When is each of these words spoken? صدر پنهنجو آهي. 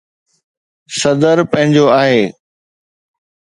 صدر 0.99 1.37
پنهنجو 1.51 1.85
آهي. 2.01 2.23